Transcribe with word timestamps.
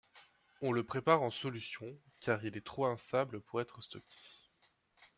On 0.63 0.71
le 0.71 0.83
prépare 0.83 1.21
en 1.21 1.29
solution, 1.29 1.95
car 2.21 2.43
il 2.43 2.57
est 2.57 2.65
trop 2.65 2.87
instable 2.87 3.39
pour 3.39 3.61
être 3.61 3.83
stocké. 3.83 4.17